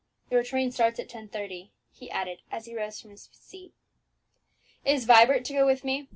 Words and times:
"Your 0.31 0.41
train 0.41 0.71
starts 0.71 0.99
at 0.99 1.09
10.30," 1.09 1.69
he 1.91 2.09
added, 2.09 2.41
as 2.49 2.65
he 2.65 2.75
rose 2.75 2.99
from 2.99 3.11
his 3.11 3.29
seat. 3.31 3.71
"Is 4.83 5.05
Vibert 5.05 5.45
to 5.45 5.53
go 5.53 5.63
with 5.63 5.83
me?" 5.83 6.09